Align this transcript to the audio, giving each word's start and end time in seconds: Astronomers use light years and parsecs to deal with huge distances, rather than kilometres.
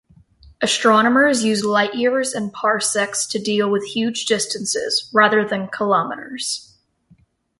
Astronomers 0.63 1.43
use 1.43 1.63
light 1.63 1.93
years 1.93 2.33
and 2.33 2.51
parsecs 2.51 3.27
to 3.27 3.37
deal 3.37 3.69
with 3.69 3.83
huge 3.85 4.25
distances, 4.25 5.07
rather 5.13 5.47
than 5.47 5.67
kilometres. 5.69 6.75